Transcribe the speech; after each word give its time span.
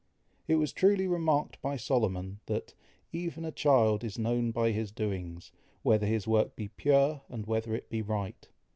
It 0.47 0.55
was 0.55 0.73
truly 0.73 1.05
remarked 1.07 1.61
by 1.61 1.75
Solomon, 1.77 2.39
that 2.47 2.73
"even 3.13 3.45
a 3.45 3.51
child 3.51 4.03
is 4.03 4.17
known 4.17 4.49
by 4.49 4.71
his 4.71 4.91
doings, 4.91 5.51
whether 5.83 6.07
his 6.07 6.27
work 6.27 6.55
be 6.55 6.69
pure, 6.69 7.21
and 7.29 7.45
whether 7.45 7.75
it 7.75 7.87
be 7.87 8.01
right." 8.01 8.49